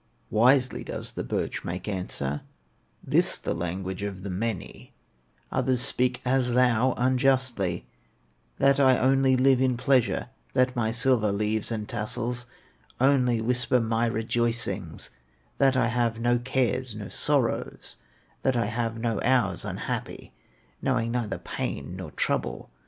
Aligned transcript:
Wisely 0.31 0.83
does 0.83 1.11
the 1.11 1.23
birch 1.23 1.63
make 1.63 1.87
answer: 1.87 2.41
"This 3.03 3.37
the 3.37 3.53
language 3.53 4.01
of 4.01 4.23
the 4.23 4.31
many, 4.31 4.95
Others 5.51 5.81
speak 5.83 6.21
as 6.25 6.53
thou, 6.55 6.95
unjustly, 6.97 7.85
That 8.57 8.79
I 8.79 8.97
only 8.97 9.37
live 9.37 9.61
in 9.61 9.77
pleasure, 9.77 10.29
That 10.55 10.75
my 10.75 10.89
silver 10.89 11.31
leaves 11.31 11.71
and 11.71 11.87
tassels 11.87 12.47
Only 12.99 13.41
whisper 13.41 13.79
my 13.79 14.07
rejoicings; 14.07 15.11
That 15.59 15.77
I 15.77 15.85
have 15.85 16.19
no 16.19 16.39
cares, 16.39 16.95
no 16.95 17.09
sorrows, 17.09 17.97
That 18.41 18.55
I 18.55 18.65
have 18.65 18.97
no 18.97 19.21
hours 19.23 19.63
unhappy, 19.63 20.33
Knowing 20.81 21.11
neither 21.11 21.37
pain 21.37 21.95
nor 21.95 22.09
trouble. 22.09 22.71